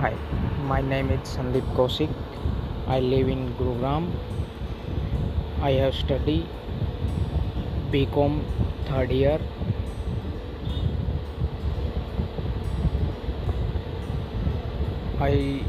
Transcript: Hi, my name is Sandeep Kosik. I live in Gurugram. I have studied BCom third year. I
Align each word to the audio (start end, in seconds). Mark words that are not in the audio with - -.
Hi, 0.00 0.14
my 0.66 0.80
name 0.80 1.10
is 1.10 1.30
Sandeep 1.30 1.66
Kosik. 1.78 2.12
I 2.88 3.00
live 3.00 3.28
in 3.28 3.40
Gurugram. 3.56 4.06
I 5.60 5.72
have 5.72 5.94
studied 5.94 6.46
BCom 7.92 8.38
third 8.86 9.10
year. 9.12 9.38
I 15.20 15.62